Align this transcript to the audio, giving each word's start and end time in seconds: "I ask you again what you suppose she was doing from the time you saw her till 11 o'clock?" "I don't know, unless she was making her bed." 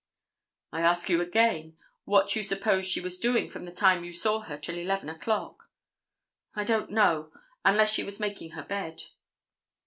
"I 0.71 0.81
ask 0.81 1.09
you 1.11 1.21
again 1.21 1.77
what 2.05 2.35
you 2.35 2.41
suppose 2.41 2.87
she 2.87 2.99
was 2.99 3.19
doing 3.19 3.47
from 3.47 3.65
the 3.65 3.71
time 3.71 4.03
you 4.03 4.13
saw 4.13 4.39
her 4.39 4.57
till 4.57 4.75
11 4.79 5.09
o'clock?" 5.09 5.69
"I 6.55 6.63
don't 6.63 6.89
know, 6.89 7.31
unless 7.63 7.93
she 7.93 8.03
was 8.03 8.19
making 8.19 8.53
her 8.53 8.63
bed." 8.63 9.03